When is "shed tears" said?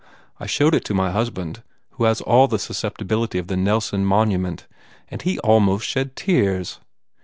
5.87-6.79